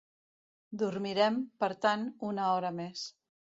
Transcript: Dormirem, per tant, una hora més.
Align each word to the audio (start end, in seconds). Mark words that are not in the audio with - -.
Dormirem, 0.83 1.37
per 1.65 1.71
tant, 1.87 2.09
una 2.33 2.51
hora 2.57 2.75
més. 2.83 3.07